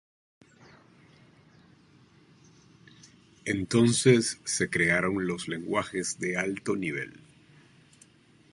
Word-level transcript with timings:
Entonces, 3.45 4.39
se 4.45 4.67
crearon 4.71 5.27
los 5.27 5.47
lenguajes 5.47 6.17
de 6.17 6.37
alto 6.37 6.75
nivel. 6.75 7.19